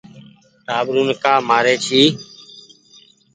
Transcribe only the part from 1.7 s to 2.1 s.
جي